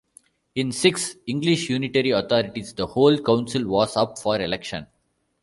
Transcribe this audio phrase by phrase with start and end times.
[0.55, 4.87] In six English Unitary authorities, the whole council was up for election.